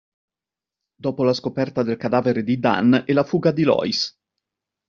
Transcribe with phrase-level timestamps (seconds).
[0.95, 4.17] Dopo la scoperta del cadavere di Dan e la fuga di Loïs.